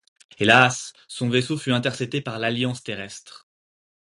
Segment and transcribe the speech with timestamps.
[0.39, 3.47] Hélas, son vaisseau fut intercepté par l'Alliance Terrestre.